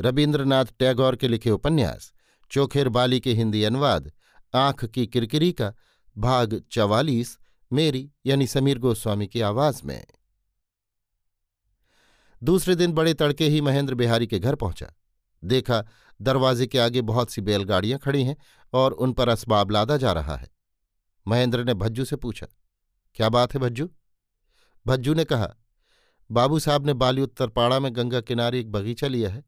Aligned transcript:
रविन्द्रनाथ 0.00 0.64
टैगोर 0.78 1.16
के 1.16 1.28
लिखे 1.28 1.50
उपन्यास, 1.50 2.12
चोखेर 2.50 2.88
बाली 2.88 3.20
के 3.20 3.32
हिंदी 3.32 3.62
अनुवाद, 3.64 4.12
आँख 4.54 4.84
की 4.84 5.06
किरकिरी 5.06 5.52
का 5.52 5.72
भाग 6.16 6.62
चवालीस, 6.72 7.38
मेरी 7.70 8.10
यानी 8.26 8.46
समीर 8.46 8.78
गोस्वामी 8.78 9.26
की 9.26 9.40
आवाज़ 9.40 9.80
में। 9.84 10.04
दूसरे 12.42 12.74
दिन 12.74 12.92
बड़े 12.92 13.14
तड़के 13.14 13.48
ही 13.48 13.60
महेंद्र 13.60 13.94
बिहारी 13.94 14.26
के 14.26 14.38
घर 14.38 14.54
पहुँचा। 14.54 14.92
देखा 15.42 15.84
दरवाजे 16.20 16.66
के 16.66 16.78
आगे 16.78 17.00
बहुत 17.02 17.30
सी 17.30 17.40
बैलगाड़ियाँ 17.40 17.98
खड़ी 17.98 18.22
हैं 18.24 18.36
और 18.72 18.92
उन 18.92 19.12
पर 19.12 19.28
असबाब 19.28 19.70
लादा 19.70 19.96
जा 19.96 20.12
रहा 20.12 20.36
है। 20.36 20.48
महेंद्र 21.26 21.64
ने 21.64 21.74
भज्जू 21.74 22.04
से 22.04 22.16
पूछा, 22.16 22.46
क्या 23.16 23.28
बात 23.28 23.54
है 23.54 23.60
भज्जू? 23.60 23.88
भज्जू 24.86 25.14
ने 25.14 25.24
कहा, 25.24 25.54
बाबू 26.30 26.58
साहब 26.58 26.86
ने 26.86 26.92
बाली 26.94 27.22
उत्तरपाड़ा 27.22 27.80
में 27.80 27.94
गंगा 27.96 28.20
किनारे 28.20 28.60
एक 28.60 28.70
बगीचा 28.72 29.06
लिया 29.06 29.30
है। 29.30 29.42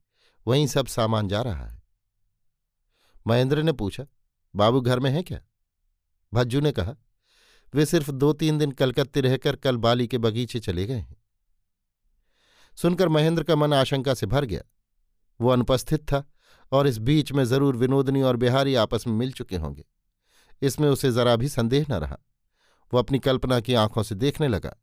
वहीं 0.47 0.67
सब 0.67 0.87
सामान 0.87 1.29
जा 1.29 1.43
रहा 1.43 1.67
है। 1.67 1.83
महेंद्र 3.27 3.63
ने 3.63 3.73
पूछा, 3.73 4.07
बाबू 4.57 4.81
घर 4.81 4.99
में 5.01 5.11
है 5.11 5.23
क्या? 5.23 5.41
भज्जू 6.35 6.61
ने 6.61 6.73
कहा, 6.73 6.97
वे 7.75 7.87
सिर्फ़ 7.87 8.11
दो 8.11 8.33
तीन 8.33 8.59
दिन 8.59 8.71
कलकत्ते 8.71 9.21
रहकर 9.21 9.57
कल 9.57 9.77
बाली 9.77 10.09
के 10.09 10.19
बगीचे 10.19 10.61
चले 10.61 10.87
गए 10.87 10.99
हैं। 10.99 11.17
सुनकर 12.77 13.09
महेंद्र 13.09 13.43
का 13.43 13.57
मन 13.57 13.73
आशंका 13.73 14.15
से 14.15 14.27
भर 14.27 14.45
गया। 14.45 14.63
वो 15.41 15.49
अनुपस्थित 15.49 16.01
था 16.01 16.25
और 16.73 16.87
इस 16.87 16.99
बीच 16.99 17.33
में 17.33 17.45
ज़रूर 17.45 17.77
विनोदनी 17.77 18.23
और 18.23 18.37
बिहारी 18.37 18.75
आपस 18.75 19.07
में 19.07 19.15
मिल 19.15 19.33
चुके 19.33 19.57
होंगे। 19.57 19.85
इसमें 20.63 20.89
उसे 20.89 21.13
जरा 21.13 21.37
भी 21.37 21.49
संदेह 21.49 21.87
न 21.91 21.93
रहा। 21.93 22.19
वो 22.93 22.99
अपनी 22.99 23.19
कल्पना 23.19 23.61
की 23.61 23.75
आँखों 23.75 24.03
से 24.03 24.15
देखने 24.15 24.49
लगा। 24.49 24.77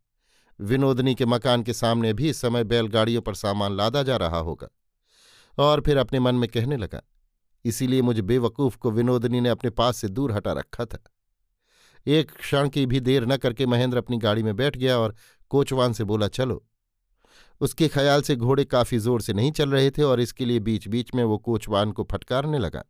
विनोदनी 0.60 1.16
के 1.16 1.26
मकान 1.26 1.64
के 1.64 1.74
सामने 1.74 2.14
भी 2.14 2.30
इस 2.30 2.42
समय 2.42 2.64
बैलगाड़ियों 2.64 3.22
पर 3.22 3.36
सामान 3.36 3.78
लादा 3.78 4.04
जा 4.04 4.18
रहा 4.18 4.38
होगा। 4.38 4.68
और 5.58 5.82
फिर 5.82 5.98
अपने 5.98 6.20
मन 6.20 6.36
में 6.36 6.48
कहने 6.50 6.78
लगा, 6.78 7.02
इसीलिए 7.66 8.02
मुझे 8.02 8.22
बेवकूफ़ 8.24 8.78
को 8.78 8.92
विनोदनी 8.92 9.42
ने 9.42 9.50
अपने 9.50 9.70
पास 9.72 9.98
से 9.98 10.08
दूर 10.10 10.32
हटा 10.32 10.54
रखा 10.54 10.86
था। 10.86 11.04
एक 12.06 12.32
क्षण 12.32 12.70
की 12.70 12.86
भी 12.86 13.00
देर 13.00 13.26
न 13.26 13.38
करके 13.38 13.66
महेंद्र 13.66 13.98
अपनी 13.98 14.18
गाड़ी 14.18 14.44
में 14.44 14.56
बैठ 14.56 14.78
गया 14.78 14.98
और 14.98 15.16
कोचवान 15.52 15.94
से 15.94 16.04
बोला, 16.04 16.28
चलो। 16.28 16.64
उसके 17.62 17.88
ख्याल 17.88 18.22
से 18.22 18.36
घोड़े 18.36 18.66
काफ़ी 18.66 18.98
ज़ोर 19.00 19.22
से 19.22 19.34
नहीं 19.34 19.52
चल 19.52 19.70
रहे 19.70 19.92
थे 19.92 20.04
और 20.04 20.20
इसके 20.20 20.46
लिए 20.46 20.60
बीच 20.60 20.88
बीच 20.88 21.14
में 21.16 21.24
वो 21.24 21.38
कोचवान 21.38 21.92
को 21.92 22.08
फटकारने 22.12 22.60
लगा। 22.60 22.84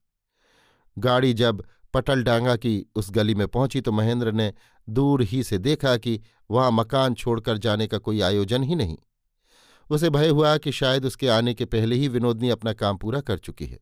गाड़ी 0.97 1.33
जब 1.33 1.63
पटल 1.93 2.23
डांगा 2.23 2.55
की 2.55 2.85
उस 2.95 3.11
गली 3.11 3.35
में 3.35 3.47
पहुँची 3.47 3.81
तो 3.81 3.91
महेंद्र 3.91 4.31
ने 4.31 4.51
दूर 4.87 5.21
ही 5.21 5.43
से 5.43 5.57
देखा 5.57 5.95
कि 5.97 6.19
वहाँ 6.49 6.71
मकान 6.71 7.13
छोड़कर 7.13 7.57
जाने 7.57 7.87
का 7.87 7.97
कोई 7.97 8.21
आयोजन 8.21 8.63
ही 8.63 8.75
नहीं। 8.75 8.97
उसे 9.89 10.09
भय 10.09 10.27
हुआ 10.27 10.57
कि 10.57 10.71
शायद 10.71 11.05
उसके 11.05 11.27
आने 11.27 11.53
के 11.53 11.65
पहले 11.65 11.95
ही 11.95 12.07
विनोदनी 12.07 12.49
अपना 12.49 12.73
काम 12.73 12.97
पूरा 12.97 13.21
कर 13.21 13.37
चुकी 13.37 13.65
है। 13.65 13.79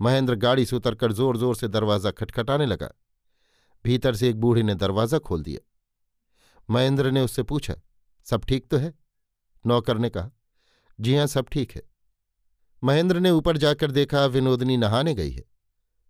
महेंद्र 0.00 0.34
गाड़ी 0.34 0.64
से 0.66 0.76
उतरकर 0.76 1.12
ज़ोर 1.12 1.36
ज़ोर 1.36 1.56
से 1.56 1.68
दरवाज़ा 1.68 2.10
खटखटाने 2.10 2.66
लगा। 2.66 2.88
भीतर 3.84 4.14
से 4.14 4.28
एक 4.28 4.36
बूढ़ी 4.36 4.62
ने 4.62 4.74
दरवाज़ा 4.74 5.18
खोल 5.18 5.42
दिया। 5.42 5.60
महेंद्र 6.68 7.10
ने 7.10 7.20
उससे 7.20 7.42
पूछा, 7.42 7.74
सब 8.26 8.44
ठीक 8.44 8.66
तो 8.70 8.76
है? 8.76 8.92
नौकर 9.64 9.98
ने 9.98 10.10
कहा, 10.10 10.30
जी 10.98 11.16
हाँ 11.16 11.26
सब 11.26 11.48
ठीक 11.48 11.72
है। 11.72 11.82
महेंद्र 12.82 13.20
ने 13.20 13.30
ऊपर 13.30 13.56
जाकर 13.56 13.90
देखा, 13.90 14.24
विनोदनी 14.26 14.76
नहाने 14.76 15.14
गई 15.14 15.30
है। 15.30 15.44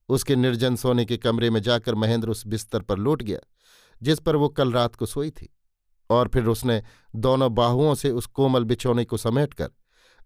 उसके 0.08 0.36
निर्जन 0.36 0.76
सोने 0.76 1.04
के 1.04 1.16
कमरे 1.16 1.50
में 1.50 1.60
जाकर 1.62 1.94
महेंद्र 1.94 2.28
उस 2.28 2.46
बिस्तर 2.46 2.82
पर 2.82 2.98
लौट 2.98 3.22
गया, 3.22 3.38
जिस 4.00 4.18
पर 4.18 4.36
वो 4.36 4.48
कल 4.48 4.72
रात 4.72 4.94
को 4.94 5.06
सोई 5.06 5.30
थी। 5.30 5.48
और 6.10 6.28
फिर 6.28 6.46
उसने 6.46 6.82
दोनों 7.16 7.54
बाहुओं 7.54 7.94
से 7.94 8.10
उस 8.10 8.26
कोमल 8.26 8.64
बिछौने 8.64 9.04
को 9.04 9.16
समेटकर 9.16 9.70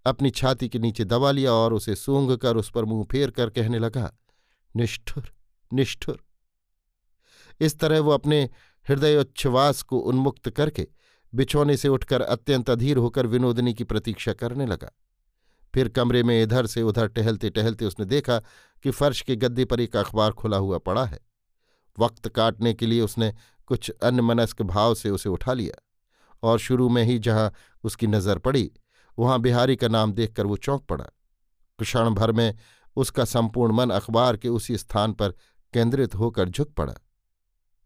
अपनी 0.06 0.30
छाती 0.30 0.68
के 0.68 0.78
नीचे 0.78 1.04
दबा 1.04 1.30
लिया 1.30 1.52
और 1.52 1.74
उसे 1.74 1.94
सूंघ 1.94 2.36
कर 2.36 2.56
उस 2.56 2.70
पर 2.70 2.84
मुँह 2.84 3.04
फेर 3.04 3.30
कर 3.30 3.50
कहने 3.50 3.78
लगा, 3.78 4.12
निष्ठुर 4.74 5.32
निष्ठुर। 5.70 6.22
इस 7.60 7.78
तरह 7.78 8.00
वो 8.00 8.10
अपने 8.10 8.42
हृदयोच्छ्वास 8.86 9.82
को 9.82 9.98
उन्मुक्त 9.98 10.48
करके 10.50 10.86
बिछौने 11.32 11.76
से 11.76 11.88
उठकर 11.88 12.20
अत्यंत 12.20 12.70
अधीर 12.70 12.96
होकर 12.96 13.26
विनोदनी 13.26 13.74
की 13.74 13.84
प्रतीक्षा 13.84 14.32
करने 14.32 14.66
लगा। 14.66 14.90
फिर 15.74 15.88
कमरे 15.88 16.22
में 16.22 16.42
इधर 16.42 16.66
से 16.66 16.82
उधर 16.82 17.08
टहलते 17.08 17.50
टहलते 17.50 17.84
उसने 17.84 18.06
देखा 18.06 18.38
कि 18.84 18.90
फर्श 18.90 19.20
के 19.20 19.36
गद्दे 19.36 19.64
पर 19.64 19.80
एक 19.80 19.96
अखबार 19.96 20.32
खुला 20.32 20.56
हुआ 20.56 20.78
पड़ा 20.78 21.04
है। 21.04 21.18
वक्त 21.98 22.28
काटने 22.28 22.74
के 22.74 22.86
लिए 22.86 23.00
उसने 23.00 23.34
कुछ 23.68 23.90
अन्यमनस्क 23.90 24.62
भाव 24.62 24.94
से 24.94 25.10
उसे 25.10 25.28
उठा 25.28 25.52
लिया 25.52 25.82
और 26.42 26.58
शुरू 26.58 26.88
में 26.88 27.02
ही 27.04 27.18
जहाँ 27.18 27.52
उसकी 27.84 28.06
नज़र 28.06 28.38
पड़ी, 28.38 28.70
वहाँ 29.18 29.40
बिहारी 29.40 29.76
का 29.76 29.88
नाम 29.88 30.12
देखकर 30.12 30.46
वो 30.46 30.56
चौंक 30.56 30.82
पड़ा। 30.82 31.04
क्षण 31.78 32.10
भर 32.10 32.32
में 32.32 32.54
उसका 32.96 33.24
संपूर्ण 33.24 33.72
मन 33.72 33.90
अखबार 33.90 34.36
के 34.36 34.48
उसी 34.48 34.76
स्थान 34.78 35.12
पर 35.12 35.34
केंद्रित 35.74 36.14
होकर 36.14 36.48
झुक 36.48 36.72
पड़ा। 36.72 36.94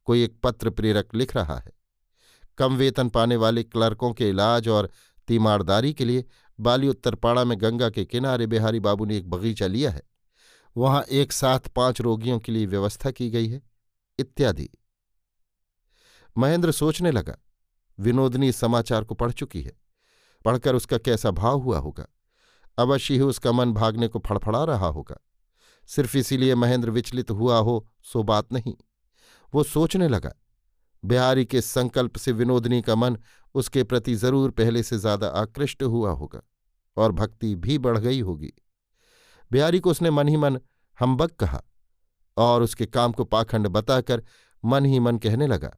कोई 0.07 0.23
एक 0.25 0.39
पत्र 0.43 0.71
प्रेरक 0.71 1.15
लिख 1.15 1.35
रहा 1.37 1.57
है। 1.59 1.73
कम 2.59 2.77
वेतन 2.77 3.09
पाने 3.09 3.37
वाले 3.37 3.63
क्लर्कों 3.63 4.13
के 4.13 4.29
इलाज 4.29 4.69
और 4.69 4.91
तीमारदारी 5.29 5.93
के 5.93 6.05
लिए 6.05 6.25
बाली 6.59 6.89
उत्तरपाड़ा 6.89 7.45
में 7.45 7.61
गंगा 7.61 7.89
के 7.91 8.05
किनारे 8.05 8.47
बिहारी 8.47 8.81
बाबू 8.81 9.05
ने 9.05 9.17
एक 9.17 9.31
बगीचा 9.31 9.67
लिया 9.67 9.91
है। 9.91 10.03
वहाँ 10.77 11.03
एक 11.03 11.33
साथ 11.33 11.69
पाँच 11.77 12.01
रोगियों 12.01 12.39
के 12.39 12.53
लिए 12.53 12.67
व्यवस्था 12.67 13.11
की 13.11 13.29
गई 13.31 13.49
है, 13.49 13.61
इत्यादि। 14.19 14.69
महेंद्र 16.37 16.73
सोचने 16.73 17.11
लगा, 17.11 17.37
विनोदनी 17.99 18.49
इस 18.49 18.57
समाचार 18.57 19.05
को 19.05 19.15
पढ़ 19.15 19.33
चुकी 19.33 19.63
है। 19.63 19.73
पढ़कर 20.45 20.75
उसका 20.75 20.99
कैसा 20.99 21.31
भाव 21.33 21.61
हुआ 21.61 21.79
होगा? 21.79 22.07
अवश्य 22.79 23.15
ही 23.15 23.21
उसका 23.23 23.53
मन 23.53 23.73
भागने 23.73 24.09
को 24.09 24.19
फड़फड़ा 24.19 24.63
रहा 24.65 24.87
होगा। 24.89 25.17
सिर्फ़ 25.89 26.17
इसीलिए 26.17 26.55
महेंद्र 26.55 26.91
विचलित 26.91 27.31
हुआ 27.31 27.59
हो, 27.59 27.87
सो 28.03 28.23
बात 28.23 28.53
नहीं। 28.53 28.75
वो 29.53 29.63
सोचने 29.65 30.09
लगा, 30.09 30.33
बिहारी 31.03 31.45
के 31.45 31.61
संकल्प 31.61 32.17
से 32.17 32.33
विनोदनी 32.33 32.81
का 32.83 32.95
मन 32.95 33.17
उसके 33.55 33.83
प्रति 33.85 34.15
ज़रूर 34.15 34.51
पहले 34.51 34.83
से 34.83 34.99
ज़्यादा 34.99 35.29
आकृष्ट 35.29 35.83
हुआ 35.83 36.11
होगा, 36.11 36.41
और 36.97 37.13
भक्ति 37.13 37.55
भी 37.57 37.79
बढ़ 37.79 37.99
गई 37.99 38.21
होगी। 38.21 38.53
बिहारी 39.51 39.81
को 39.81 39.91
उसने 39.91 40.11
मन 40.11 40.29
ही 40.29 40.37
मन 40.37 40.59
हम्बक 40.99 41.33
कहा, 41.35 41.63
और 42.37 42.63
उसके 42.63 42.87
काम 42.87 43.13
को 43.13 43.25
पाखंड 43.25 43.69
बताकर 43.69 44.23
मन 44.63 44.85
ही 44.85 44.99
मन 45.01 45.19
कहने 45.19 45.47
लगा 45.47 45.77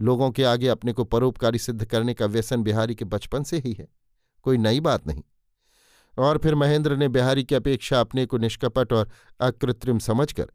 लोगों 0.00 0.30
के 0.30 0.44
आगे 0.44 0.68
अपने 0.68 0.92
को 0.92 1.04
परोपकारी 1.04 1.58
सिद्ध 1.58 1.84
करने 1.84 2.14
का 2.14 2.26
व्यसन 2.26 2.62
बिहारी 2.62 2.94
के 2.94 3.04
बचपन 3.04 3.42
से 3.42 3.58
ही 3.58 3.72
है। 3.72 3.88
कोई 4.42 4.56
नई 4.56 4.80
बात 4.80 5.06
नहीं। 5.06 5.22
और 6.18 6.38
फिर 6.38 6.54
महेंद्र 6.54 6.96
ने 6.96 7.08
बिहारी 7.08 7.44
की 7.44 7.54
अपेक्षा 7.54 8.00
अपने 8.00 8.26
को 8.26 8.38
निष्कपट 8.38 8.92
और 8.92 9.10
अकृत्रिम 9.40 9.98
समझकर 9.98 10.46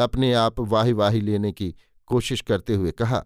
अपने 0.00 0.32
आप 0.32 0.60
वाही 0.60 0.92
वाही 0.92 1.20
लेने 1.20 1.52
की 1.52 1.74
कोशिश 2.06 2.40
करते 2.40 2.74
हुए 2.74 2.92
कहा, 2.92 3.24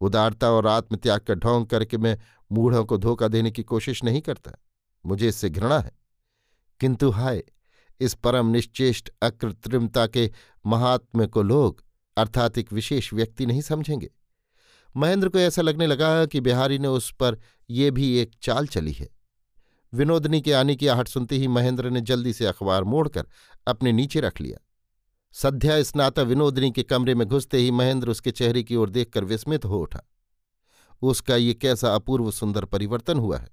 उदारता 0.00 0.50
और 0.50 0.66
आत्मत्याग 0.66 1.20
का 1.20 1.34
ढोंग 1.34 1.66
करके 1.66 1.98
मैं 1.98 2.18
मूढ़ों 2.52 2.84
को 2.84 2.98
धोखा 2.98 3.28
देने 3.28 3.50
की 3.50 3.62
कोशिश 3.62 4.04
नहीं 4.04 4.20
करता। 4.20 4.52
मुझे 5.06 5.28
इससे 5.28 5.50
घृणा 5.50 5.78
है। 5.78 5.92
किंतु 6.80 7.10
हाय, 7.10 7.42
इस 8.00 8.14
परम 8.14 8.46
निश्चेष्ट 8.46 9.10
अकृत्रिमता 9.22 10.06
के 10.06 10.32
महात्म्य 10.66 11.26
को 11.26 11.42
लोग 11.42 11.84
अर्थात 12.16 12.58
एक 12.58 12.72
विशेष 12.72 13.12
व्यक्ति 13.12 13.46
नहीं 13.46 13.60
समझेंगे। 13.60 14.10
महेंद्र 14.96 15.28
को 15.28 15.38
ऐसा 15.38 15.62
लगने 15.62 15.86
लगा 15.86 16.26
कि 16.26 16.40
बिहारी 16.40 16.78
ने 16.78 16.88
उस 16.88 17.12
पर 17.12 17.38
यह 17.70 17.90
भी 17.90 18.16
एक 18.18 18.30
चाल 18.42 18.66
चली 18.66 18.92
है। 18.92 19.08
विनोदनी 19.94 20.40
के 20.40 20.52
आने 20.52 20.76
की 20.76 20.86
आहट 20.86 21.08
सुनते 21.08 21.36
ही 21.36 21.48
महेंद्र 21.48 21.90
ने 21.90 22.00
जल्दी 22.00 22.32
से 22.32 22.46
अखबार 22.46 22.84
मोड़कर 22.84 23.26
अपने 23.66 23.92
नीचे 23.92 24.20
रख 24.20 24.40
लिया। 24.40 24.66
सध्या 25.32 25.82
स्नाता 25.82 26.22
विनोदनी 26.22 26.70
के 26.70 26.82
कमरे 26.82 27.14
में 27.14 27.28
घुसते 27.28 27.58
ही 27.58 27.70
महेंद्र 27.70 28.10
उसके 28.10 28.30
चेहरे 28.30 28.62
की 28.62 28.76
ओर 28.76 28.90
देखकर 28.90 29.24
विस्मित 29.24 29.64
हो 29.64 29.78
उठा। 29.78 30.00
उसका 31.02 31.36
ये 31.36 31.54
कैसा 31.54 31.94
अपूर्व 31.94 32.30
सुंदर 32.30 32.64
परिवर्तन 32.64 33.18
हुआ 33.18 33.38
है। 33.38 33.50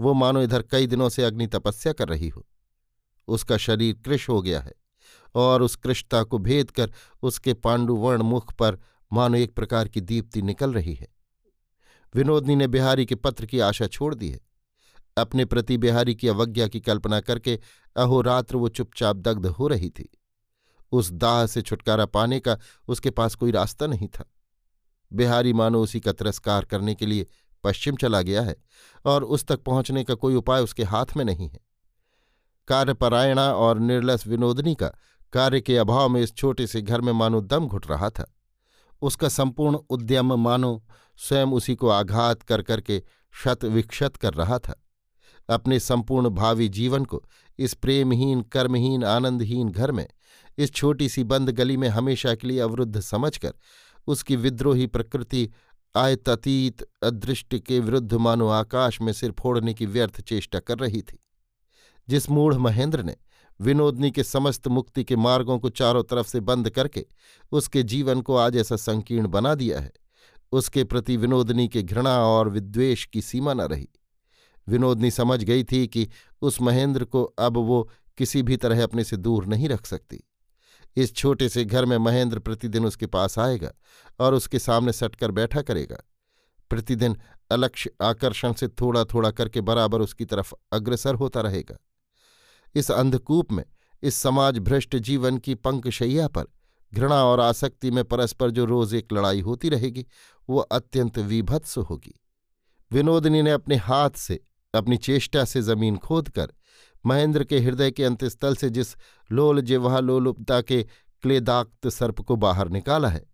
वो 0.00 0.14
मानो 0.14 0.42
इधर 0.42 0.62
कई 0.62 0.86
दिनों 0.86 1.08
से 1.08 1.24
अग्नि 1.24 1.46
तपस्या 1.46 1.92
कर 1.92 2.08
रही 2.08 2.28
हो। 2.28 2.46
उसका 3.28 3.56
शरीर 3.56 3.94
कृष 4.04 4.28
हो 4.28 4.42
गया 4.42 4.60
है 4.60 4.72
और 5.34 5.62
उस 5.62 5.76
कृष्णता 5.76 6.22
को 6.22 6.38
भेद 6.38 6.70
कर 6.70 6.92
उसके 7.22 7.54
पांडुवर्ण 7.54 8.22
मुख 8.22 8.54
पर 8.54 8.78
मानो 9.12 9.36
एक 9.36 9.54
प्रकार 9.54 9.88
की 9.88 10.00
दीप्ति 10.00 10.42
निकल 10.42 10.72
रही 10.72 10.94
है। 10.94 11.08
विनोदनी 12.14 12.56
ने 12.56 12.66
बिहारी 12.66 13.06
के 13.06 13.14
पत्र 13.14 13.46
की 13.46 13.60
आशा 13.60 13.86
छोड़ 13.86 14.14
दी 14.14 14.28
है। 14.28 14.40
अपने 15.18 15.44
प्रति 15.44 15.78
बिहारी 15.78 16.14
की 16.14 16.28
अवज्ञा 16.28 16.68
की 16.68 16.80
कल्पना 16.80 17.20
करके 17.20 17.60
अहोरात्र 17.96 18.56
वो 18.56 18.68
चुपचाप 18.68 19.16
दग्ध 19.16 19.46
हो 19.46 19.68
रही 19.68 19.90
थी। 19.90 20.18
उस 20.92 21.10
दाह 21.12 21.46
से 21.46 21.62
छुटकारा 21.62 22.06
पाने 22.06 22.40
का 22.40 22.58
उसके 22.88 23.10
पास 23.10 23.34
कोई 23.34 23.50
रास्ता 23.50 23.86
नहीं 23.86 24.08
था। 24.08 24.32
बिहारी 25.12 25.52
मानो 25.52 25.82
उसी 25.82 26.00
का 26.00 26.12
तिरस्कार 26.12 26.64
करने 26.64 26.94
के 26.94 27.06
लिए 27.06 27.26
पश्चिम 27.64 27.96
चला 27.96 28.22
गया 28.22 28.42
है 28.42 28.56
और 29.04 29.24
उस 29.24 29.46
तक 29.46 29.60
पहुँचने 29.60 30.04
का 30.04 30.14
कोई 30.14 30.34
उपाय 30.34 30.62
उसके 30.62 30.82
हाथ 30.82 31.06
में 31.16 31.24
नहीं 31.24 31.48
है। 31.48 31.60
कार्यपरायणा 32.68 33.54
और 33.54 33.78
निर्लस 33.78 34.26
विनोदनी 34.26 34.74
का 34.74 34.88
कार्य 35.32 35.60
के 35.60 35.76
अभाव 35.76 36.08
में 36.08 36.20
इस 36.20 36.34
छोटे 36.34 36.66
से 36.66 36.82
घर 36.82 37.00
में 37.00 37.12
मानो 37.12 37.40
दम 37.40 37.66
घुट 37.66 37.86
रहा 37.86 38.10
था। 38.10 38.35
उसका 39.02 39.28
संपूर्ण 39.28 39.76
उद्यम 39.90 40.32
मानो, 40.32 40.84
स्वयं 41.16 41.46
उसी 41.46 41.74
को 41.74 41.88
आघात 41.88 42.42
कर 42.42 42.62
करके 42.62 43.02
शत 43.44 43.64
विक्षत 43.64 44.16
कर 44.16 44.34
रहा 44.34 44.58
था। 44.58 44.82
अपने 45.50 45.80
संपूर्ण 45.80 46.28
भावी 46.28 46.68
जीवन 46.68 47.04
को 47.04 47.24
इस 47.58 47.74
प्रेमहीन, 47.74 48.42
कर्महीन, 48.42 49.04
आनंदहीन 49.04 49.68
घर 49.68 49.92
में, 49.92 50.06
इस 50.58 50.72
छोटी 50.72 51.08
सी 51.08 51.24
बंद 51.24 51.50
गली 51.50 51.76
में 51.76 51.88
हमेशा 51.88 52.34
के 52.34 52.46
लिए 52.46 52.60
अवरुद्ध 52.60 53.00
समझकर, 53.00 53.52
उसकी 54.06 54.36
विद्रोही 54.36 54.86
प्रकृति, 54.86 55.50
आयततीत 55.96 56.82
अदृष्ट 57.02 57.56
के 57.56 57.80
विरुद्ध 57.80 58.14
मानो 58.14 58.48
आकाश 58.48 59.00
में 59.00 59.12
सिर 59.12 59.32
फोड़ने 59.32 59.74
की 59.74 59.86
व्यर्थ 59.86 60.20
चेष्टा 60.20 60.58
कर 60.58 60.78
रही 60.78 61.02
थी। 61.02 61.24
जिस 62.08 62.30
मूढ़ 62.30 62.54
महेंद्र 62.54 63.02
ने 63.02 63.16
विनोदनी 63.60 64.10
के 64.10 64.24
समस्त 64.24 64.68
मुक्ति 64.68 65.04
के 65.04 65.16
मार्गों 65.16 65.58
को 65.58 65.68
चारों 65.68 66.02
तरफ़ 66.02 66.28
से 66.28 66.40
बंद 66.40 66.70
करके 66.70 67.06
उसके 67.52 67.82
जीवन 67.82 68.20
को 68.20 68.36
आज 68.36 68.56
ऐसा 68.56 68.76
संकीर्ण 68.76 69.28
बना 69.28 69.54
दिया 69.54 69.80
है। 69.80 69.92
उसके 70.52 70.84
प्रति 70.84 71.16
विनोदनी 71.16 71.68
के 71.68 71.82
घृणा 71.82 72.24
और 72.24 72.48
विद्वेष 72.48 73.04
की 73.04 73.22
सीमा 73.22 73.54
न 73.54 73.60
रही। 73.60 73.88
विनोदनी 74.68 75.10
समझ 75.10 75.44
गई 75.44 75.64
थी 75.64 75.86
कि 75.86 76.08
उस 76.42 76.62
महेंद्र 76.62 77.04
को 77.04 77.24
अब 77.24 77.56
वो 77.56 77.90
किसी 78.18 78.42
भी 78.42 78.56
तरह 78.56 78.82
अपने 78.82 79.04
से 79.04 79.16
दूर 79.16 79.46
नहीं 79.46 79.68
रख 79.68 79.86
सकती। 79.86 80.24
इस 80.96 81.14
छोटे 81.14 81.48
से 81.48 81.64
घर 81.64 81.84
में 81.84 81.98
महेंद्र 81.98 82.38
प्रतिदिन 82.38 82.86
उसके 82.86 83.06
पास 83.06 83.38
आएगा 83.38 83.72
और 84.20 84.34
उसके 84.34 84.58
सामने 84.58 84.92
सटकर 84.92 85.30
बैठा 85.30 85.62
करेगा। 85.62 85.96
प्रतिदिन 86.70 87.16
अलक्ष्य 87.50 87.90
आकर्षण 88.02 88.52
से 88.52 88.68
थोड़ा 88.68 89.04
थोड़ा 89.04 89.30
करके 89.30 89.60
बराबर 89.60 90.00
उसकी 90.00 90.24
तरफ़ 90.24 90.54
अग्रसर 90.72 91.14
होता 91.14 91.40
रहेगा। 91.40 91.76
इस 92.76 92.90
अंधकूप 92.90 93.52
में, 93.52 93.64
इस 94.02 94.14
समाज 94.14 94.58
भ्रष्ट 94.58 94.96
जीवन 94.96 95.38
की 95.38 95.54
पंकशैया 95.54 96.28
पर, 96.28 96.44
घृणा 96.94 97.24
और 97.24 97.40
आसक्ति 97.40 97.90
में 97.90 98.04
परस्पर 98.04 98.50
जो 98.50 98.64
रोज 98.64 98.94
एक 98.94 99.12
लड़ाई 99.12 99.40
होती 99.40 99.68
रहेगी, 99.68 100.06
वो 100.50 100.58
अत्यंत 100.58 101.18
विभत्स 101.18 101.78
होगी। 101.78 102.14
विनोदनी 102.92 103.42
ने 103.42 103.50
अपने 103.50 103.76
हाथ 103.76 104.10
से, 104.10 104.40
अपनी 104.74 104.96
चेष्टा 104.96 105.44
से 105.44 105.62
ज़मीन 105.62 105.96
खोदकर, 105.96 106.52
महेंद्र 107.06 107.44
के 107.44 107.58
हृदय 107.58 107.90
के 107.90 108.04
अंतस्थल 108.04 108.56
से 108.56 108.70
जिस 108.70 108.96
लोल 109.32 109.60
जिह्वा 109.60 110.00
लोलुपता 110.00 110.60
के 110.60 110.82
क्लेदाक्त 111.22 111.88
सर्प 111.88 112.20
को 112.20 112.36
बाहर 112.36 112.68
निकाला 112.68 113.08
है, 113.08 113.26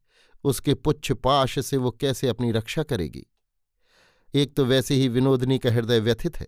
उसके 0.44 0.74
पुच्छ 0.74 1.12
पाश 1.12 1.66
से 1.66 1.76
वो 1.76 1.90
कैसे 1.90 2.28
अपनी 2.28 2.52
रक्षा 2.52 2.82
करेगी? 2.82 3.26
एक 4.34 4.56
तो 4.56 4.64
वैसे 4.64 4.94
ही 4.94 5.08
विनोदनी 5.08 5.58
का 5.58 5.70
हृदय 5.70 6.00
व्यथित 6.00 6.40
है। 6.40 6.46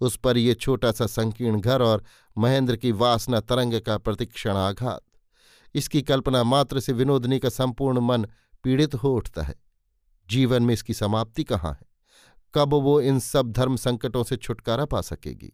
उस 0.00 0.16
पर 0.16 0.36
ये 0.36 0.54
छोटा 0.54 0.92
सा 0.92 1.06
संकीर्ण 1.06 1.60
घर 1.60 1.82
और 1.82 2.04
महेंद्र 2.38 2.76
की 2.76 2.92
वासना 2.92 3.40
तरंग 3.40 3.80
का 3.80 3.98
प्रतिक्षण 3.98 4.50
आघात। 4.50 5.02
इसकी 5.74 6.02
कल्पना 6.02 6.44
मात्र 6.44 6.80
से 6.80 6.92
विनोदनी 6.92 7.38
का 7.38 7.48
संपूर्ण 7.48 8.00
मन 8.00 8.26
पीड़ित 8.62 8.94
हो 8.94 9.14
उठता 9.14 9.42
है। 9.42 9.54
जीवन 10.30 10.62
में 10.62 10.74
इसकी 10.74 10.94
समाप्ति 10.94 11.44
कहाँ 11.44 11.72
है? 11.72 11.86
कब 12.54 12.74
वो 12.74 13.00
इन 13.00 13.18
सब 13.18 13.52
धर्म 13.52 13.76
संकटों 13.76 14.24
से 14.24 14.36
छुटकारा 14.36 14.84
पा 14.84 15.00
सकेगी? 15.00 15.52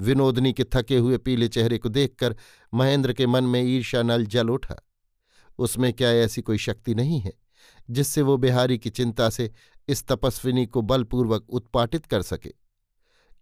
विनोदनी 0.00 0.52
के 0.52 0.64
थके 0.64 0.96
हुए 0.96 1.18
पीले 1.18 1.48
चेहरे 1.48 1.78
को 1.78 1.88
देखकर 1.88 2.36
महेंद्र 2.74 3.12
के 3.12 3.26
मन 3.26 3.44
में 3.44 3.62
ईर्षा 3.62 4.02
नल 4.02 4.26
जल 4.26 4.48
उठा। 4.48 4.76
उसमें 5.58 5.92
क्या 5.92 6.10
ऐसी 6.10 6.42
कोई 6.42 6.58
शक्ति 6.58 6.94
नहीं 6.94 7.20
है, 7.20 7.32
जिससे 7.90 8.22
वो 8.22 8.36
बिहारी 8.36 8.78
की 8.78 8.90
चिंता 8.90 9.30
से 9.30 9.52
इस 9.88 10.06
तपस्विनी 10.06 10.66
को 10.66 10.82
बलपूर्वक 10.82 11.50
उत्पाटित 11.50 12.06
कर 12.06 12.22
सके? 12.22 12.52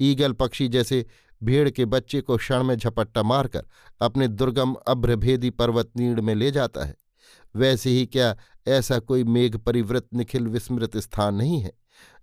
ईगल 0.00 0.32
पक्षी 0.32 0.68
जैसे 0.68 1.04
भीड़ 1.42 1.68
के 1.70 1.84
बच्चे 1.84 2.20
को 2.20 2.36
क्षण 2.36 2.62
में 2.62 2.76
झपट्टा 2.76 3.22
मारकर 3.22 3.66
अपने 4.00 4.28
दुर्गम 4.28 4.74
अभ्रभेदी 4.88 5.50
पर्वत 5.50 5.90
नीड़ 5.96 6.20
में 6.20 6.34
ले 6.34 6.50
जाता 6.50 6.84
है। 6.84 6.96
वैसे 7.54 7.90
ही 7.90 8.06
क्या 8.06 8.36
ऐसा 8.68 8.98
कोई 8.98 9.24
मेघ 9.24 9.56
परिवृत 9.56 10.06
निखिल 10.14 10.46
विस्मृत 10.46 10.96
स्थान 10.96 11.34
नहीं 11.34 11.60
है, 11.60 11.72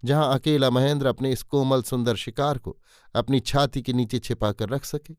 जहाँ 0.05 0.33
अकेला 0.33 0.69
महेंद्र 0.69 1.07
अपने 1.07 1.31
इस 1.31 1.43
कोमल 1.43 1.81
सुंदर 1.81 2.15
शिकार 2.15 2.57
को 2.57 2.77
अपनी 3.15 3.39
छाती 3.39 3.81
के 3.81 3.93
नीचे 3.93 4.19
छिपाकर 4.19 4.69
रख 4.69 4.85
सके? 4.85 5.15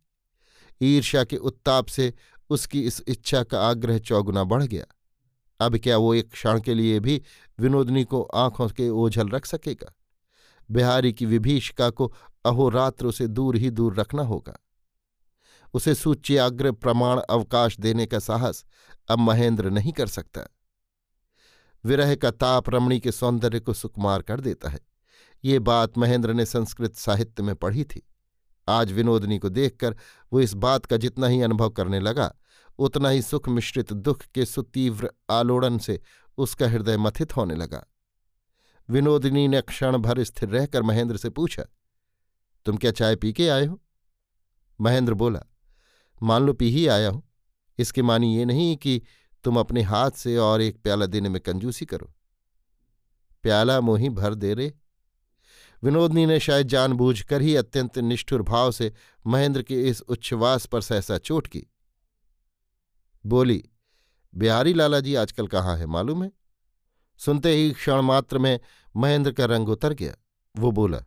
ईर्ष्या 0.81 1.25
के 1.25 1.37
उत्ताप 1.37 1.87
से 1.87 2.12
उसकी 2.50 2.82
इस 2.82 3.02
इच्छा 3.09 3.43
का 3.43 3.61
आग्रह 3.61 3.99
चौगुना 3.99 4.44
बढ़ 4.44 4.62
गया। 4.62 4.85
अब 5.61 5.76
क्या 5.76 5.97
वो 5.97 6.14
एक 6.14 6.31
क्षण 6.31 6.61
के 6.61 6.75
लिए 6.75 6.99
भी 7.00 7.20
विनोदनी 7.59 8.05
को 8.05 8.23
आँखों 8.23 8.69
के 8.69 8.88
ओझल 8.88 9.29
रख 9.29 9.47
सकेगा? 9.47 9.93
बिहारी 10.70 11.12
की 11.12 11.26
विभीषिका 11.26 11.90
को 11.90 12.12
अहोरात्र 12.44 13.06
उसे 13.06 13.26
दूर 13.26 13.56
ही 13.56 13.70
दूर 13.70 13.94
रखना 13.94 14.22
होगा। 14.22 14.58
उसे 15.74 15.94
सूच्याग्र 15.94 16.72
प्रमाण 16.72 17.20
अवकाश 17.30 17.80
देने 17.80 18.06
का 18.06 18.18
साहस 18.18 18.64
अब 19.08 19.18
महेंद्र 19.18 19.70
नहीं 19.70 19.92
कर 19.92 20.06
सकता। 20.06 20.40
विरह 21.84 22.14
का 22.14 22.30
ताप 22.30 22.70
रमणी 22.70 23.00
के 23.00 23.12
सौंदर्य 23.12 23.60
को 23.60 23.72
सुकुमार 23.72 24.22
कर 24.22 24.40
देता 24.40 24.68
है। 24.68 24.80
ये 25.44 25.58
बात 25.58 25.98
महेंद्र 25.98 26.32
ने 26.32 26.46
संस्कृत 26.46 26.94
साहित्य 26.94 27.42
में 27.42 27.54
पढ़ी 27.54 27.84
थी। 27.84 28.02
आज 28.68 28.92
विनोदनी 28.92 29.38
को 29.38 29.48
देखकर 29.48 29.96
वो 30.32 30.40
इस 30.40 30.54
बात 30.54 30.86
का 30.86 30.96
जितना 30.96 31.26
ही 31.26 31.42
अनुभव 31.42 31.70
करने 31.70 32.00
लगा, 32.00 32.34
उतना 32.78 33.08
ही 33.08 33.22
सुख 33.22 33.48
मिश्रित 33.48 33.92
दुख 33.92 34.23
के 34.23 34.46
सुतीव्र 34.46 35.11
आलोड़न 35.30 35.78
से 35.78 36.00
उसका 36.38 36.68
हृदय 36.68 36.96
मथित 36.96 37.37
होने 37.37 37.54
लगा। 37.54 37.85
विनोदिनी 38.88 39.47
ने 39.49 39.61
क्षण 39.61 39.97
भर 39.97 40.23
स्थिर 40.25 40.49
रहकर 40.49 40.83
महेंद्र 40.83 41.16
से 41.16 41.31
पूछा, 41.31 41.62
तुम 42.66 42.76
क्या 42.76 42.90
चाय 42.90 43.16
पी 43.16 43.33
के 43.33 43.49
आए 43.49 43.66
हो? 43.66 43.81
महेंद्र 44.81 45.14
बोला, 45.14 45.40
मान 46.21 46.43
लो 46.43 46.52
पी 46.52 46.71
ही 46.71 46.87
आया 46.87 47.09
हूँ। 47.09 47.23
इसके 47.78 48.02
मानी 48.02 48.37
ये 48.37 48.45
नहीं 48.45 48.76
कि 48.76 49.02
तुम 49.45 49.59
अपने 49.61 49.83
हाथ 49.83 50.11
से 50.11 50.37
और 50.37 50.61
एक 50.61 50.83
प्याला 50.83 51.07
देने 51.07 51.28
में 51.28 51.40
कंजूसी 51.40 51.87
करो। 51.87 52.12
प्याला 53.43 53.81
मोही 53.81 54.09
भर 54.11 54.35
दे 54.35 54.55
रे। 54.55 54.73
विनोदनी 55.83 56.25
ने 56.26 56.38
शायद 56.40 56.69
जानबूझकर 56.69 57.43
ही 57.43 57.55
अत्यंत 57.57 57.99
निष्ठुर 57.99 58.43
भाव 58.43 58.71
से 58.73 58.93
महेंद्र 59.26 59.62
के 59.62 59.83
इस 59.83 60.00
उच्छ्वास 60.00 60.66
पर 60.66 60.81
सहसा 60.81 61.19
चोट 61.19 61.47
की। 61.47 61.66
बोली, 63.25 63.62
बिहारी 64.35 64.73
लाला 64.75 65.00
जी 65.00 65.14
आजकल 65.14 65.47
कहाँ 65.47 65.76
है, 65.78 65.87
मालूम 65.87 66.25
है? 66.25 66.31
सुनते 67.20 67.52
ही 67.52 67.73
क्षण 67.73 68.00
मात्र 68.00 68.38
में 68.38 68.58
महेंद्र 68.94 69.32
का 69.32 69.44
रंग 69.44 69.68
उतर 69.68 69.92
गया। 69.92 70.14
वो 70.54 70.70
बोला, 70.70 71.02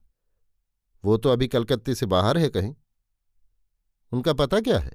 वो 1.03 1.17
तो 1.17 1.29
अभी 1.29 1.47
कलकत्ते 1.47 1.95
से 1.95 2.05
बाहर 2.05 2.37
है 2.37 2.49
कहीं। 2.49 2.73
उनका 4.11 4.33
पता 4.33 4.59
क्या 4.59 4.79
है? 4.79 4.91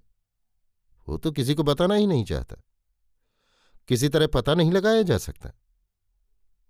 वो 1.09 1.17
तो 1.17 1.33
किसी 1.33 1.55
को 1.55 1.63
बताना 1.63 1.95
ही 1.95 2.07
नहीं 2.07 2.25
चाहता। 2.25 2.57
किसी 3.89 4.09
तरह 4.09 4.27
पता 4.27 4.55
नहीं 4.55 4.73
लगाया 4.73 5.03
जा 5.03 5.19
सकता। 5.19 5.51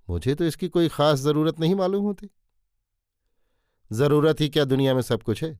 मुझे 0.08 0.34
तो 0.34 0.44
इसकी 0.44 0.68
कोई 0.68 0.88
खास 0.88 1.18
ज़रूरत 1.18 1.60
नहीं 1.60 1.74
मालूम 1.74 2.04
होती। 2.04 2.30
ज़रूरत 3.90 4.40
ही 4.40 4.48
क्या 4.48 4.64
दुनिया 4.64 4.94
में 4.94 5.02
सब 5.02 5.22
कुछ 5.22 5.42
है? 5.44 5.58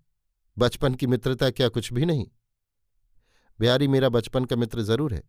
बचपन 0.57 0.95
की 0.95 1.07
मित्रता 1.07 1.51
क्या 1.51 1.69
कुछ 1.69 1.93
भी 1.93 2.05
नहीं? 2.05 2.27
बिहारी 3.59 3.89
मेरा 3.89 4.09
बचपन 4.09 4.45
का 4.45 4.57
मित्र 4.57 4.83
ज़रूर 4.83 5.15
है, 5.15 5.23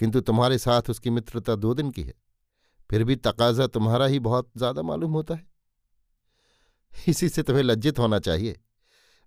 किंतु 0.00 0.20
तुम्हारे 0.20 0.58
साथ 0.58 0.90
उसकी 0.90 1.10
मित्रता 1.10 1.54
दो 1.56 1.74
दिन 1.74 1.90
की 1.90 2.02
है। 2.02 2.14
फिर 2.92 3.04
भी 3.04 3.14
तकाजा 3.16 3.66
तुम्हारा 3.66 4.06
ही 4.06 4.18
बहुत 4.18 4.50
ज़्यादा 4.56 4.82
मालूम 4.82 5.12
होता 5.12 5.34
है। 5.34 5.46
इसी 6.92 7.28
से 7.28 7.42
तुम्हें 7.42 7.62
लज्जित 7.62 7.98
होना 7.98 8.18
चाहिए। 8.18 8.58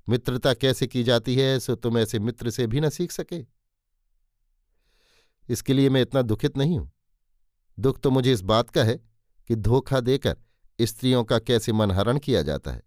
मित्रता 0.07 0.53
कैसे 0.53 0.87
की 0.87 1.03
जाती 1.03 1.35
है, 1.35 1.59
सो 1.59 1.75
तुम 1.75 1.97
ऐसे 1.97 2.19
मित्र 2.19 2.49
से 2.49 2.67
भी 2.67 2.79
न 2.79 2.89
सीख 2.89 3.11
सके। 3.11 3.39
इसके 5.49 5.73
लिए 5.73 5.89
मैं 5.89 6.01
इतना 6.01 6.21
दुखित 6.21 6.57
नहीं 6.57 6.77
हूँ। 6.79 6.91
दुख 7.79 7.99
तो 7.99 8.11
मुझे 8.11 8.33
इस 8.33 8.41
बात 8.41 8.69
का 8.69 8.83
है 8.83 8.95
कि 9.49 9.55
धोखा 9.55 9.99
देकर 9.99 10.37
स्त्रियों 10.79 11.23
का 11.23 11.39
कैसे 11.39 11.71
मनहरण 11.71 12.19
किया 12.19 12.41
जाता 12.41 12.71
है। 12.71 12.83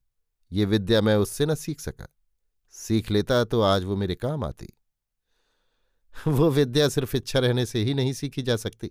ये 0.52 0.64
विद्या 0.64 1.00
मैं 1.00 1.16
उससे 1.16 1.46
न 1.46 1.54
सीख 1.54 1.80
सका। 1.80 2.08
सीख 2.74 3.10
लेता 3.10 3.44
तो 3.44 3.60
आज 3.60 3.84
वो 3.84 3.96
मेरे 3.96 4.14
काम 4.14 4.44
आती। 4.44 4.68
वो 6.28 6.50
विद्या 6.50 6.88
सिर्फ़ 6.88 7.16
इच्छा 7.16 7.38
रहने 7.38 7.66
से 7.66 7.84
ही 7.84 7.94
नहीं 7.94 8.12
सीखी 8.12 8.42
जा 8.42 8.56
सकती। 8.56 8.90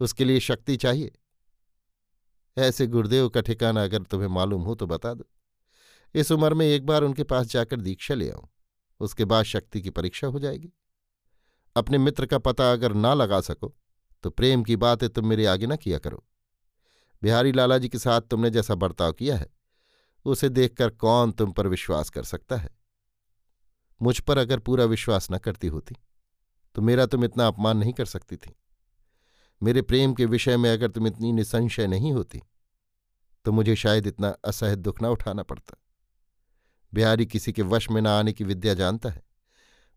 उसके 0.00 0.24
लिए 0.24 0.40
शक्ति 0.40 0.76
चाहिए। 0.76 1.12
ऐसे 2.56 2.86
गुरुदेव 2.86 3.28
का 3.28 3.40
ठिकाना 3.40 3.82
अगर 3.84 4.02
तुम्हें 4.02 4.28
मालूम 4.28 4.62
हो 4.62 4.74
तो 4.74 4.86
बता 4.86 5.12
दो। 5.14 5.28
इस 6.14 6.32
उम्र 6.32 6.54
में 6.54 6.66
एक 6.66 6.86
बार 6.86 7.02
उनके 7.02 7.24
पास 7.24 7.46
जाकर 7.46 7.80
दीक्षा 7.80 8.14
ले 8.14 8.30
आऊँ 8.30 8.48
उसके 9.00 9.24
बाद 9.24 9.44
शक्ति 9.44 9.80
की 9.82 9.90
परीक्षा 9.90 10.26
हो 10.26 10.38
जाएगी। 10.38 10.72
अपने 11.76 11.98
मित्र 11.98 12.26
का 12.26 12.38
पता 12.38 12.72
अगर 12.72 12.94
ना 12.94 13.14
लगा 13.14 13.40
सको 13.40 13.74
तो 14.24 14.30
प्रेम 14.30 14.62
की 14.62 14.76
बातें 14.76 15.08
तुम 15.08 15.26
मेरे 15.26 15.46
आगे 15.46 15.66
न 15.66 15.76
किया 15.76 15.98
करो। 15.98 16.24
बिहारी 17.22 17.52
लालाजी 17.52 17.88
के 17.88 17.98
साथ 17.98 18.20
तुमने 18.20 18.50
जैसा 18.50 18.74
बर्ताव 18.74 19.12
किया 19.12 19.36
है, 19.36 19.46
उसे 20.26 20.48
देखकर 20.48 20.90
कौन 20.90 21.32
तुम 21.32 21.52
पर 21.52 21.66
विश्वास 21.66 22.10
कर 22.10 22.24
सकता 22.24 22.56
है? 22.56 22.70
मुझ 24.00 24.18
पर 24.20 24.38
अगर 24.38 24.58
पूरा 24.58 24.84
विश्वास 24.84 25.30
न 25.32 25.38
करती 25.38 25.66
होती 25.66 25.96
तो 26.74 26.82
मेरा 26.82 27.06
तुम 27.06 27.24
इतना 27.24 27.46
अपमान 27.46 27.78
नहीं 27.78 27.92
कर 27.92 28.04
सकती 28.06 28.36
थी। 28.36 28.54
मेरे 29.62 29.82
प्रेम 29.82 30.14
के 30.14 30.24
विषय 30.24 30.56
में 30.56 30.70
अगर 30.72 30.90
तुम 30.90 31.06
इतनी 31.06 31.32
निसंशय 31.32 31.86
नहीं 31.86 32.12
होती 32.12 32.42
तो 33.44 33.52
मुझे 33.52 33.76
शायद 33.76 34.06
इतना 34.06 34.28
असहज 34.44 34.78
दुख 34.78 35.02
न 35.02 35.06
उठाना 35.06 35.42
पड़ता। 35.42 35.76
बिहारी 36.92 37.26
किसी 37.26 37.52
के 37.52 37.62
वश 37.62 37.90
में 37.90 38.00
न 38.02 38.06
आने 38.06 38.32
की 38.32 38.44
विद्या 38.44 38.74
जानता 38.74 39.08
है। 39.08 39.22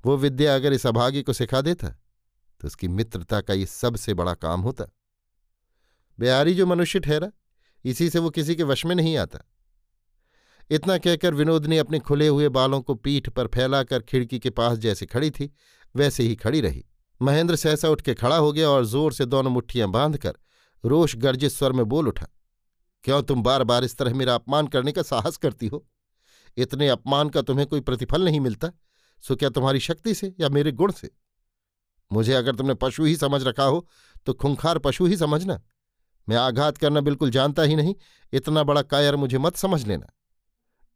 वो 0.04 0.18
विद्या 0.18 0.56
अगर 0.56 0.74
इस 0.74 0.86
अभागी 0.88 1.22
को 1.24 1.34
सिखा 1.34 1.62
देता 1.62 1.90
तो 2.62 2.68
उसकी 2.68 2.88
मित्रता 2.88 3.42
का 3.42 3.54
ये 3.54 3.66
सबसे 3.66 4.14
बड़ा 4.14 4.34
काम 4.34 4.62
होता। 4.62 4.86
बिहारी 6.20 6.54
जो 6.54 6.66
मनुष्य 6.66 7.00
ठहरा, 7.00 7.32
इसी 7.86 8.10
से 8.10 8.20
वो 8.20 8.30
किसी 8.30 8.56
के 8.56 8.64
वश 8.64 8.86
में 8.86 8.96
नहीं 8.96 9.18
आता। 9.18 9.40
इतना 10.70 10.98
कहकर 10.98 11.34
विनोद 11.34 11.66
ने 11.66 11.78
अपने 11.78 12.00
खुले 12.00 12.28
हुए 12.28 12.50
बालों 12.50 12.82
को 12.82 12.96
पीठ 12.96 13.30
पर 13.30 13.48
फैलाकर 13.48 14.02
खिड़की 14.02 14.40
के 14.40 14.50
पास 14.50 14.78
जैसे 14.78 15.06
खड़ी 15.06 15.32
थी, 15.32 15.52
वैसे 15.96 16.24
ही 16.24 16.36
खड़ी 16.36 16.62
रही। 16.62 16.86
महेंद्र 17.22 17.56
सहसा 17.56 17.90
उठ 17.90 18.02
के 18.02 18.14
खड़ा 18.14 18.38
हो 18.38 18.52
गया 18.54 18.70
और 18.70 18.86
ज़ोर 18.86 19.14
से 19.14 19.26
दोनों 19.26 19.52
मुट्ठियाँ 19.52 19.90
बांधकर 19.90 20.34
रोष 20.84 21.16
गर्जित 21.16 21.52
स्वर 21.52 21.72
में 21.72 21.86
बोल 21.86 22.08
उठा, 22.08 22.28
क्यों 23.04 23.22
तुम 23.24 23.44
बार 23.44 23.64
बार 23.64 23.84
इस 23.84 23.98
तरह 23.98 24.14
मेरा 24.14 24.36
अपमान 24.36 24.68
करने 24.68 24.92
का 24.92 25.02
साहस 25.04 25.38
करती 25.38 25.68
हो? 25.68 25.86
इतने 26.58 26.88
अपमान 26.90 27.30
का 27.30 27.42
तुम्हें 27.42 27.68
कोई 27.68 27.82
प्रतिफल 27.82 28.24
नहीं 28.26 28.40
मिलता। 28.40 28.72
सो 29.24 29.36
क्या 29.36 29.50
तुम्हारी 29.50 29.80
शक्ति 29.82 30.14
से 30.14 30.34
या 30.40 30.50
मेरे 30.50 30.72
गुण 30.74 30.92
से? 30.92 31.10
मुझे 32.12 32.34
अगर 32.34 32.56
तुमने 32.56 32.74
पशु 32.76 33.06
ही 33.06 33.16
समझ 33.16 33.44
रखा 33.44 33.64
हो 33.64 33.88
तो 34.28 34.34
खुंखार 34.34 34.80
पशु 34.80 35.06
ही 35.06 35.18
समझना। 35.18 35.60
मैं 36.28 36.38
आघात 36.38 36.78
करना 36.78 37.02
बिल्कुल 37.02 37.30
जानता 37.32 37.64
ही 37.64 37.76
नहीं। 37.76 37.96
इतना 38.34 38.64
बड़ा 38.64 38.82
कायर 38.84 39.16
मुझे 39.16 39.38
मत 39.38 39.56
समझ 39.56 39.86
लेना। 39.88 40.12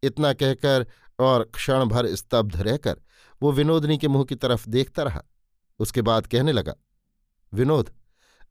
इतना 0.04 0.34
कहकर 0.34 0.86
और 1.20 1.44
क्षण 1.54 1.86
भर 1.86 2.08
स्तब्ध 2.16 2.56
रहकर 2.58 3.02
वो 3.42 3.52
विनोदनी 3.52 3.98
के 3.98 4.08
मुँह 4.08 4.24
की 4.24 4.36
तरफ़ 4.38 4.70
देखता 4.70 5.04
रहा। 5.04 5.24
उसके 5.80 6.02
बाद 6.02 6.28
कहने 6.28 6.52
लगा, 6.52 6.74
विनोद, 7.54 7.92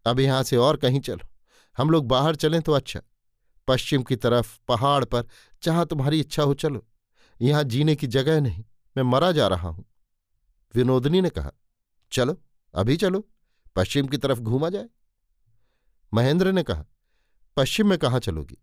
अब 0.06 0.20
यहाँ 0.20 0.42
से 0.42 0.56
और 0.56 0.76
कहीं 0.76 1.00
चलो। 1.00 1.28
हम 1.78 1.90
लोग 1.90 2.06
बाहर 2.06 2.36
चलें 2.36 2.62
तो 2.62 2.72
अच्छा। 2.72 3.00
पश्चिम 3.68 4.02
की 4.02 4.16
तरफ़, 4.16 4.58
पहाड़ 4.68 5.04
पर, 5.04 5.24
जहाँ 5.62 5.86
तुम्हारी 5.86 6.20
इच्छा 6.20 6.42
हो 6.42 6.54
चलो। 6.54 6.86
यहाँ 7.40 7.64
जीने 7.64 7.96
की 7.96 8.06
जगह 8.06 8.40
नहीं, 8.40 8.64
मैं 8.96 9.04
मरा 9.04 9.32
जा 9.32 9.48
रहा 9.48 9.68
हूँ। 9.68 9.84
विनोदनी 10.74 11.20
ने 11.20 11.30
कहा, 11.30 11.52
चलो, 12.12 12.42
अभी 12.74 12.96
चलो। 12.96 13.28
पश्चिम 13.76 14.06
की 14.06 14.16
तरफ़ 14.16 14.40
घूमा 14.40 14.68
जाए। 14.68 14.88
महेंद्र 16.14 16.52
ने 16.52 16.62
कहा, 16.62 16.84
पश्चिम 17.56 17.88
में 17.88 17.98
कहाँ 17.98 18.20
चलोगी? 18.20 18.58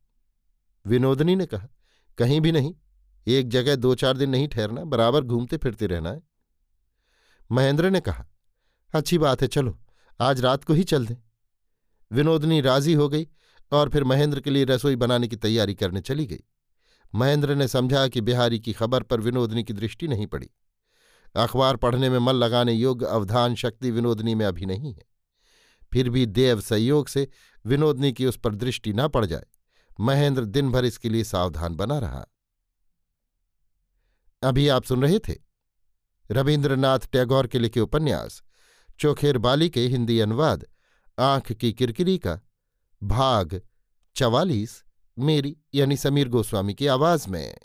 विनोदनी 0.86 1.36
ने 1.36 1.46
कहा, 1.46 1.68
कहीं 2.18 2.42
भी 2.42 2.52
नहीं। 2.52 2.76
एक 3.28 3.50
जगह 3.50 3.76
दो 3.76 3.96
चार 3.96 4.18
दिन 4.18 4.30
नहीं 4.30 4.48
ठहरना, 4.48 4.84
बराबर 4.84 5.22
घूमते 5.22 5.58
फिरते 5.58 5.88
रहना 5.88 6.12
है। 6.12 6.22
महेंद्र 7.52 7.90
ने 7.90 8.00
कहा 8.00 8.26
अच्छी 8.94 9.18
बात 9.18 9.42
है, 9.42 9.48
चलो, 9.48 9.80
आज 10.20 10.42
रात 10.42 10.64
को 10.64 10.74
ही 10.74 10.84
चल 10.84 11.06
दें। 11.06 11.16
विनोदनी 12.12 12.62
राज़ी 12.62 12.94
हो 12.94 13.10
गई 13.10 13.28
और 13.72 13.90
फिर 13.90 14.04
महेंद्र 14.04 14.40
के 14.40 14.50
लिए 14.50 14.64
रसोई 14.64 14.96
बनाने 14.96 15.28
की 15.28 15.36
तैयारी 15.36 15.76
करने 15.76 16.02
चली 16.02 16.26
गई। 16.26 16.44
महेंद्र 17.16 17.56
ने 17.56 17.68
समझा 17.68 18.08
कि 18.08 18.22
बिहारी 18.22 18.60
की 18.60 18.74
खबर 18.74 19.04
पर 19.04 19.22
विनोदनी 19.22 19.64
की 19.64 19.74
दृष्टि 19.74 20.08
नहीं 20.08 20.28
पड़ी। 20.28 20.50
अखबार 21.36 21.76
पढ़ने 21.76 22.10
में 22.10 22.20
मन 22.20 22.34
लगाने 22.34 22.74
योग्य 22.74 23.06
अवधान 23.06 23.56
शक्ति 23.56 23.92
विनोदनी 23.92 24.36
में 24.36 24.46
अभी 24.46 24.66
नहीं 24.66 24.94
है। 24.94 25.04
फिर 25.94 26.10
भी 26.10 26.26
देव 26.26 26.62
संयोग 26.62 27.08
से 27.08 27.28
विनोदनी 27.66 28.14
की 28.14 28.26
उस 28.26 28.38
पर 28.38 28.56
दृष्टि 28.56 28.94
न 28.94 29.08
पड़ 29.08 29.26
जाए, 29.26 29.46
महेंद्र 30.00 30.46
दिन 30.46 30.72
भर 30.72 30.86
इसके 30.86 31.10
लिए 31.10 31.24
सावधान 31.24 31.76
बना 31.76 32.00
रहा। 32.00 32.26
अभी 34.44 34.68
आप 34.68 34.84
सुन 34.84 35.02
रहे 35.02 35.20
थे 35.20 35.36
रविन्द्रनाथ 36.32 37.00
टैगोर 37.12 37.48
के 37.48 37.60
लिखे 37.60 37.80
उपन्यास 37.80 38.42
चोखेर 39.00 39.38
बाली 39.38 39.70
के 39.70 39.88
हिंदी 39.88 40.20
अनुवाद, 40.20 40.66
आँख 41.20 41.52
की 41.52 41.74
किरकिरी 41.74 42.18
का, 42.18 42.40
भाग 43.04 43.62
चवालीस, 44.16 44.84
मेरी 45.20 45.58
यानी 45.74 45.98
समीर 45.98 46.30
गोस्वामी 46.30 46.74
की 46.74 46.88
आवाज़ 46.88 47.30
में। 47.30 47.58